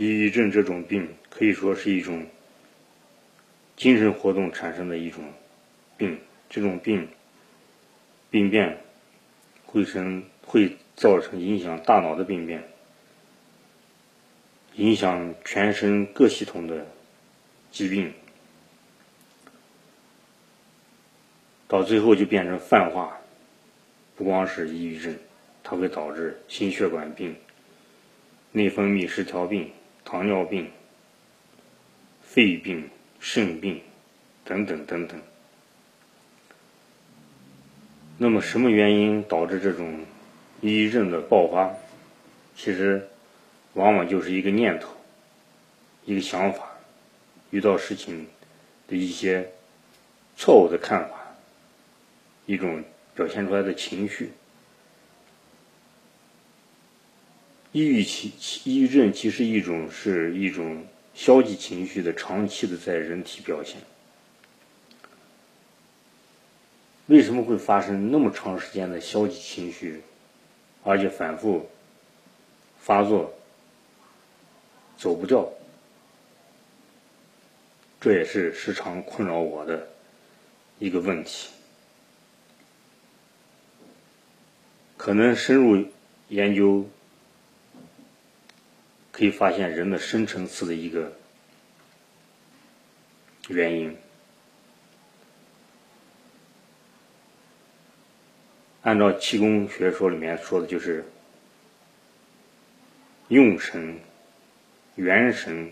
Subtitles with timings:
[0.00, 2.24] 抑郁症这种病可以说是一种
[3.76, 5.22] 精神活动产生的一种
[5.98, 7.06] 病，这种病
[8.30, 8.78] 病变
[9.66, 12.66] 会成会造成影响大脑的病变，
[14.76, 16.86] 影响全身各系统的
[17.70, 18.10] 疾病，
[21.68, 23.18] 到最后就变成泛化，
[24.16, 25.14] 不光是抑郁症，
[25.62, 27.36] 它会导致心血管病、
[28.52, 29.70] 内分泌失调病。
[30.04, 30.70] 糖尿病、
[32.22, 33.80] 肺病、肾病
[34.44, 35.20] 等等等等。
[38.18, 40.04] 那么，什么原因导致这种
[40.60, 41.74] 抑郁症的爆发？
[42.54, 43.08] 其实，
[43.74, 44.90] 往往就是一个念头、
[46.04, 46.70] 一个想法，
[47.50, 48.26] 遇到事情
[48.86, 49.50] 的一些
[50.36, 51.34] 错误的看法，
[52.44, 54.32] 一种表现出来的情绪。
[57.72, 58.32] 抑郁其
[58.64, 63.76] 抑郁症其实一种是一种消极情绪的长期的在人体表现。
[67.06, 70.02] 为什么会发生那么长时间的消极情绪，
[70.82, 71.68] 而且反复
[72.80, 73.32] 发作，
[74.96, 75.48] 走不掉？
[78.00, 79.88] 这也是时常困扰我的
[80.78, 81.50] 一个问题。
[84.96, 85.86] 可能深入
[86.30, 86.84] 研究。
[89.20, 91.12] 可以发现人的深层次的一个
[93.48, 93.94] 原因。
[98.80, 101.04] 按照气功学说里面说的，就是
[103.28, 104.00] 用神、
[104.94, 105.70] 元神，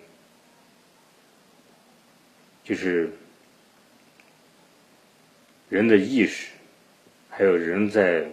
[2.62, 3.10] 就是
[5.70, 6.50] 人的意识，
[7.30, 8.30] 还有人在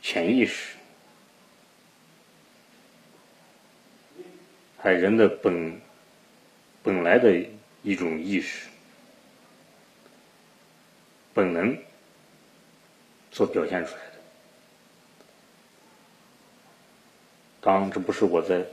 [0.00, 0.76] 潜意识。
[4.82, 5.80] 还人的本
[6.82, 7.32] 本来的
[7.84, 8.66] 一种意识、
[11.32, 11.78] 本能
[13.30, 14.12] 所表现出来的。
[17.60, 18.66] 当然，这不是我在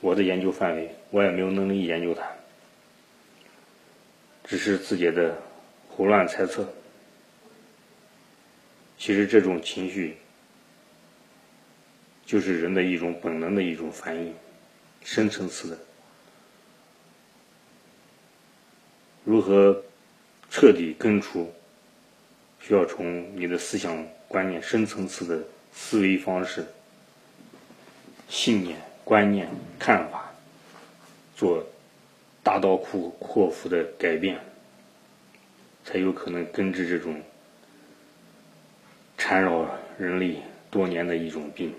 [0.00, 2.24] 我的研究范围，我也没有能力研究它，
[4.44, 5.36] 只是自己的
[5.88, 6.72] 胡乱猜测。
[8.96, 10.16] 其实，这种情绪
[12.24, 14.32] 就是人的一种本能的一种反应。
[15.02, 15.78] 深层次的，
[19.24, 19.82] 如何
[20.50, 21.52] 彻底根除？
[22.62, 26.66] 需要从你的思想观念、深层次的思维方式、
[28.28, 30.30] 信念、观念、看法，
[31.34, 31.66] 做
[32.42, 34.38] 大刀阔阔斧的改变，
[35.86, 37.22] 才有可能根治这种
[39.16, 39.66] 缠绕
[39.98, 41.74] 人类多年的一种病。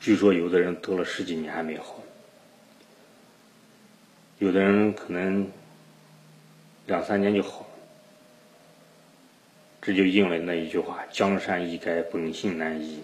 [0.00, 2.02] 据说有的人得了十几年还没好，
[4.38, 5.46] 有的人可能
[6.86, 7.66] 两三年就好了。
[9.82, 13.02] 这就应了那一句话：“江山易改，本性难移。”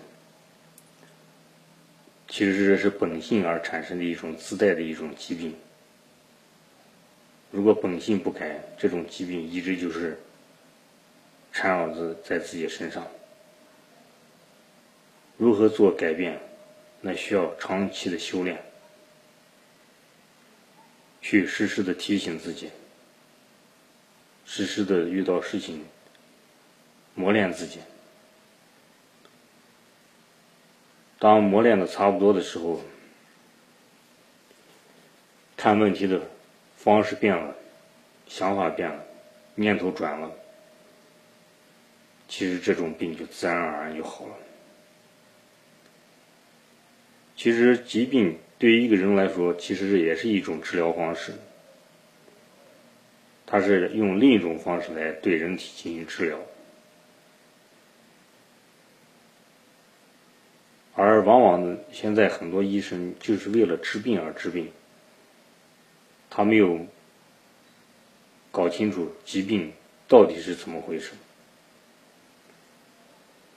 [2.28, 5.54] 其实这是本性而产生的一种自带的一种疾病。
[7.50, 10.18] 如果本性不改，这种疾病一直就是
[11.52, 13.06] 缠绕在在自己身上。
[15.36, 16.38] 如何做改变？
[17.00, 18.62] 那需要长期的修炼，
[21.20, 22.70] 去时时的提醒自己，
[24.44, 25.84] 时时的遇到事情
[27.14, 27.80] 磨练自己。
[31.18, 32.82] 当磨练的差不多的时候，
[35.56, 36.20] 看问题的
[36.76, 37.56] 方式变了，
[38.28, 39.04] 想法变了，
[39.54, 40.30] 念头转了，
[42.28, 44.34] 其实这种病就自然而然就好了。
[47.36, 51.34] 其实疾病对于一个人来说，其实也是一种治疗方式。
[53.44, 56.38] 它是用另一种方式来对人体进行治疗，
[60.94, 64.72] 而往往呢现在很多医生就是为了治病而治病，
[66.28, 66.86] 他没有
[68.50, 69.72] 搞清楚疾病
[70.08, 71.12] 到底是怎么回事，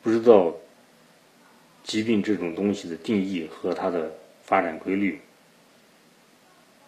[0.03, 0.53] 不知道。
[1.89, 4.11] 疾病这种东西的定义和它的
[4.43, 5.19] 发展规律，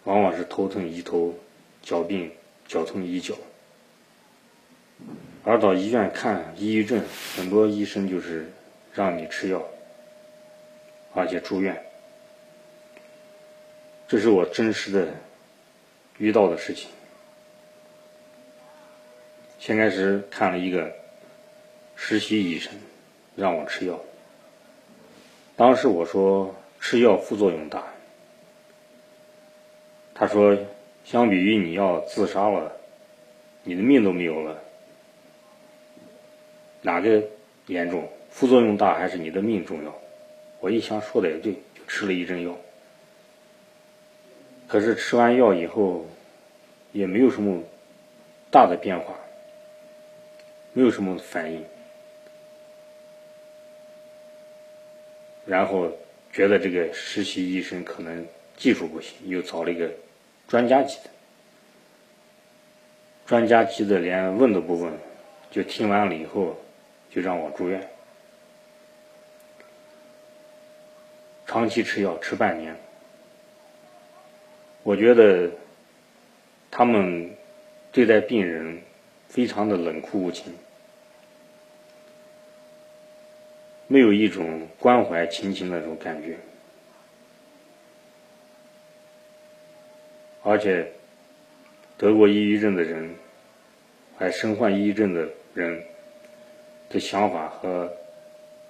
[0.04, 1.36] 往往是头疼医头，
[1.82, 2.30] 脚病
[2.68, 3.34] 脚痛医脚。
[5.42, 7.02] 而到医院看抑郁症，
[7.36, 8.48] 很多医生就是
[8.94, 9.60] 让你吃药，
[11.14, 11.84] 而且住院。
[14.06, 15.12] 这是我真实的
[16.18, 16.88] 遇到的事情。
[19.58, 20.94] 先开始看了一个
[21.96, 22.72] 实习医生，
[23.34, 24.00] 让我吃药。
[25.56, 27.84] 当时我说吃药副作用大。
[30.14, 30.56] 他说，
[31.04, 32.72] 相比于你要自杀了，
[33.64, 34.62] 你的命都没有了，
[36.80, 37.22] 哪个
[37.66, 38.08] 严重？
[38.30, 39.94] 副作用大还是你的命重要？
[40.60, 42.56] 我一想说的也对，就吃了一针药。
[44.68, 46.06] 可是吃完药以后，
[46.92, 47.62] 也没有什么
[48.50, 49.14] 大的变化，
[50.72, 51.64] 没有什么反应。
[55.44, 55.90] 然后
[56.32, 59.90] 觉得这个实习医生可能技术不行，又找了一个
[60.46, 61.10] 专家级的。
[63.26, 64.92] 专家级的连问都不问，
[65.50, 66.56] 就听完了以后
[67.10, 67.88] 就让我住院，
[71.46, 72.76] 长期吃药吃半年。
[74.82, 75.50] 我觉得
[76.70, 77.30] 他们
[77.90, 78.82] 对待病人
[79.28, 80.52] 非常的冷酷无情。
[83.92, 86.34] 没有一种关怀亲情的那种感觉，
[90.42, 90.90] 而且
[91.98, 93.14] 得过抑郁症的人，
[94.16, 95.84] 还身患抑郁症的人
[96.88, 97.92] 的想法和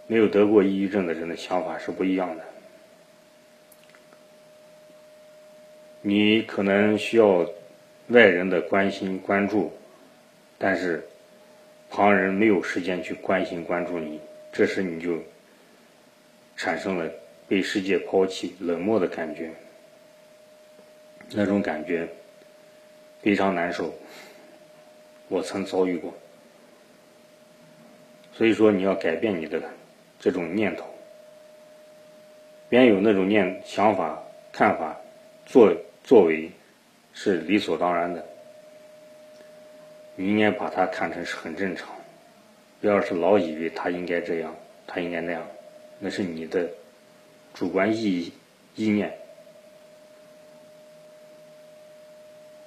[0.09, 2.43] 没有得过抑郁症的人的想法是不一样的。
[6.01, 7.49] 你可能需要
[8.09, 9.73] 外人的关心关注，
[10.59, 11.07] 但是
[11.91, 14.19] 旁人没有时间去关心关注你。
[14.53, 15.19] 这时你就
[16.57, 17.11] 产生了
[17.49, 19.51] 被世界抛弃、冷漠的感觉，
[21.31, 22.07] 那种感觉
[23.23, 23.93] 非常难受。
[25.29, 26.13] 我曾遭遇过，
[28.35, 29.63] 所以说你要改变你的
[30.21, 30.85] 这种念头，
[32.69, 34.23] 别有那种念想法、
[34.53, 34.95] 看法、
[35.47, 36.51] 作作为
[37.15, 38.23] 是理所当然的，
[40.15, 41.89] 你应该把它看成是很正常。
[42.83, 44.55] 不要是老以为他应该这样，
[44.89, 45.47] 他应该那样，
[46.01, 46.69] 那是你的
[47.55, 48.33] 主观意
[48.75, 49.17] 意念。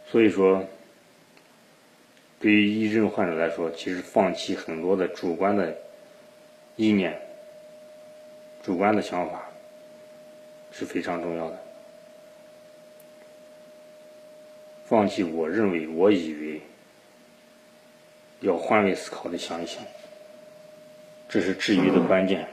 [0.09, 0.65] 所以说，
[2.39, 5.75] 对于抑郁症患者来说，其实放弃很多的主观的
[6.77, 7.19] 意念、
[8.63, 9.49] 主观的想法
[10.71, 11.59] 是非常重要的。
[14.85, 16.61] 放弃我认为、我以为，
[18.39, 19.83] 要换位思考的想一想。
[21.27, 22.47] 这是治愈的关键。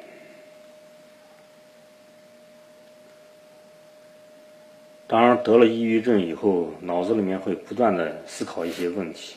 [5.07, 9.37] 当然，得了抑郁症以后，脑子里面会不断的思考一些问题。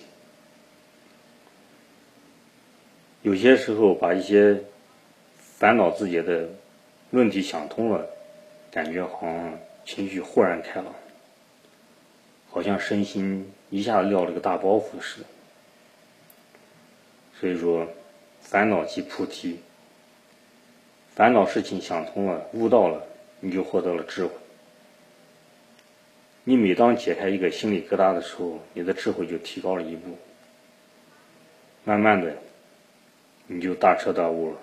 [3.21, 4.63] 有些时候，把一些
[5.37, 6.49] 烦恼自己的
[7.09, 8.07] 问题想通了，
[8.71, 10.95] 感觉好像情绪豁然开朗，
[12.49, 15.27] 好像身心一下子撂了个大包袱似的。
[17.39, 17.85] 所以说。
[18.47, 19.59] 烦恼即菩提，
[21.15, 23.01] 烦恼事情想通了、悟到了，
[23.39, 24.31] 你就获得了智慧。
[26.43, 30.15] 你每当解开一个心理疙瘩的时候，你的智慧就提高了一步。
[31.83, 32.35] 慢慢的，
[33.47, 34.57] 你就大彻大悟了。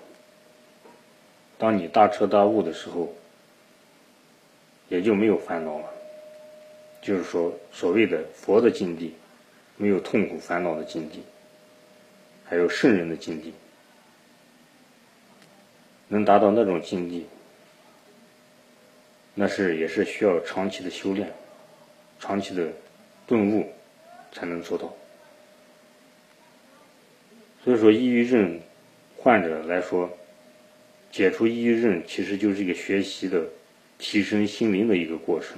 [1.57, 3.13] 当你大彻大悟的时候，
[4.87, 5.85] 也就没有烦恼了。
[7.01, 9.13] 就是说，所谓的佛的境地，
[9.75, 11.21] 没有痛苦烦恼的境地，
[12.45, 13.53] 还有圣人的境地。
[16.13, 17.25] 能达到那种境地，
[19.33, 21.33] 那是也是需要长期的修炼、
[22.19, 22.71] 长期的
[23.25, 23.73] 顿悟
[24.31, 24.93] 才能做到。
[27.63, 28.59] 所以说，抑郁症
[29.17, 30.07] 患者来说，
[31.11, 33.47] 解除抑郁症其实就是一个学习的、
[33.97, 35.57] 提升心灵的一个过程。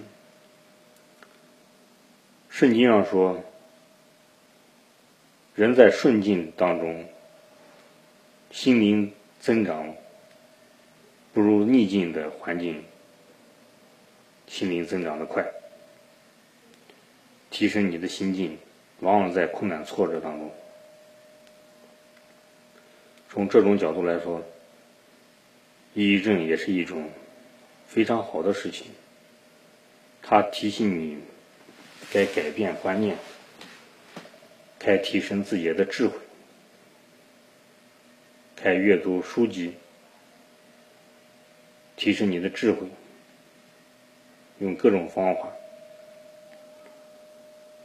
[2.50, 3.44] 圣经上说，
[5.54, 7.06] 人在顺境当中，
[8.52, 9.94] 心灵增长。
[11.36, 12.82] 不如逆境的环境，
[14.48, 15.46] 心灵增长的快，
[17.50, 18.58] 提升你的心境，
[19.02, 20.50] 往往在困难挫折当中。
[23.30, 24.42] 从这种角度来说，
[25.94, 27.10] 抑郁症也是一种
[27.86, 28.88] 非常好的事情。
[30.22, 31.18] 它提醒你
[32.14, 33.18] 该改变观念，
[34.80, 36.18] 该提升自己的智慧，
[38.56, 39.74] 该阅读书籍。
[42.06, 42.86] 提升你的智慧，
[44.60, 45.52] 用各种方法，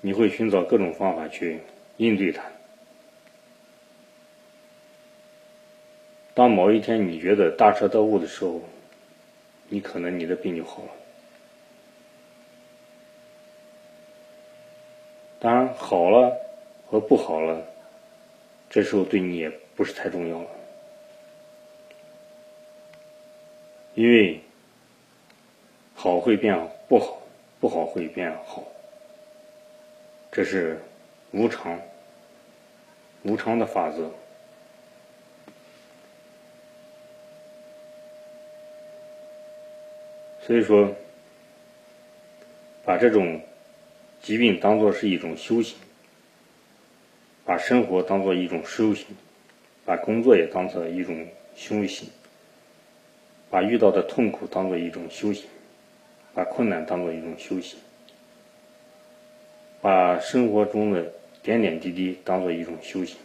[0.02, 1.58] 你会寻找各种方法去
[1.96, 2.42] 应对它。
[6.34, 8.60] 当某一天你觉得大彻大悟的时候，
[9.70, 10.90] 你可能你的病就好了。
[15.38, 16.36] 当然，好了
[16.86, 17.66] 和不好了，
[18.68, 20.60] 这时候对你也不是太重要了。
[23.94, 24.40] 因为
[25.94, 26.56] 好会变
[26.88, 27.23] 不好，
[27.61, 28.64] 不好会变好。
[30.32, 30.80] 这是
[31.32, 31.80] 无常，
[33.25, 34.11] 无常的法则。
[40.42, 40.97] 所以说，
[42.85, 43.40] 把这种
[44.23, 45.76] 疾病当做是一种修行，
[47.44, 49.06] 把生活当做一种修行，
[49.85, 52.09] 把工作也当做一种修行，
[53.50, 55.49] 把遇到的痛苦当做一种修行，
[56.33, 57.78] 把困难当做一种修行，
[59.83, 63.19] 把生活中的点点滴滴当做一种修行，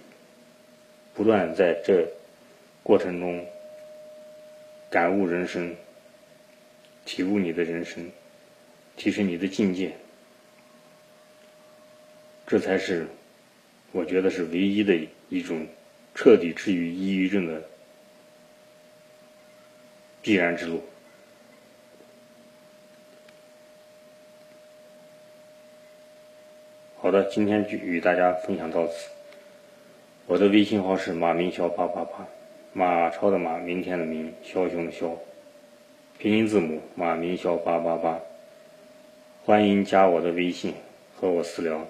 [1.13, 2.07] 不断在这
[2.83, 3.45] 过程中
[4.89, 5.75] 感悟人生。
[7.07, 8.09] 体悟你的人生，
[8.97, 9.95] 提升你的境界，
[12.47, 13.05] 这才是
[13.91, 14.97] 我觉得是唯一的
[15.29, 15.67] 一种
[16.15, 17.61] 彻底治愈抑郁症的
[20.25, 20.81] 必然之路。
[26.97, 29.11] 好的，今天就与大家分享到此。
[30.25, 32.25] 我的微信号是马明霄八八八，
[32.73, 35.15] 马超的马，明天的明，枭雄的枭。
[36.17, 38.19] 拼音字母马明霄八八八，
[39.43, 40.73] 欢迎加我的微信
[41.15, 41.85] 和我私聊，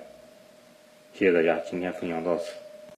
[1.13, 2.64] 谢谢大家，今天分享到此。